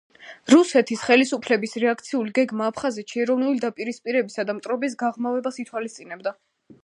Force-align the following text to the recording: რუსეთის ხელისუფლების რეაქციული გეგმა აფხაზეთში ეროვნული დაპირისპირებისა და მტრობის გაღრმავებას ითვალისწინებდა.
რუსეთის 0.51 1.01
ხელისუფლების 1.09 1.75
რეაქციული 1.83 2.33
გეგმა 2.39 2.71
აფხაზეთში 2.73 3.23
ეროვნული 3.25 3.63
დაპირისპირებისა 3.67 4.45
და 4.51 4.55
მტრობის 4.61 4.99
გაღრმავებას 5.05 5.65
ითვალისწინებდა. 5.65 6.35